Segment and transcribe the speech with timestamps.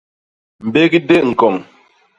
[0.67, 1.55] Mbégdé ñkoñ.